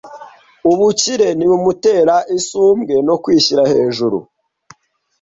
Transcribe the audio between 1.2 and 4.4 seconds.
ntibumutera isumbwe no kwishyira hejuru;